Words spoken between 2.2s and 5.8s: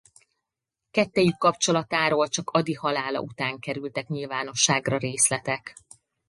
csak Ady halála után kerültek nyilvánosságra részletek.